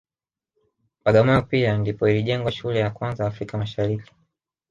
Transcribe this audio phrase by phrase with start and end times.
[1.05, 4.11] Bagamoyo pia ndipo ilijengwa shule ya kwanza Afrika Mashariki